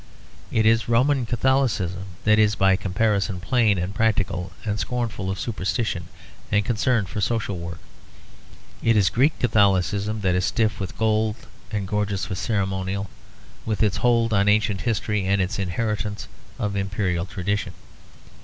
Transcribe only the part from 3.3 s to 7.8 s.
plain and practical and scornful of superstition and concerned for social work.